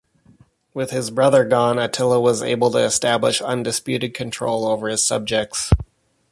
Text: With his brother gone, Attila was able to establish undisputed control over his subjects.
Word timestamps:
With 0.73 0.89
his 0.89 1.11
brother 1.11 1.45
gone, 1.45 1.77
Attila 1.77 2.19
was 2.19 2.41
able 2.41 2.71
to 2.71 2.79
establish 2.79 3.39
undisputed 3.39 4.15
control 4.15 4.65
over 4.67 4.87
his 4.89 5.03
subjects. 5.05 5.71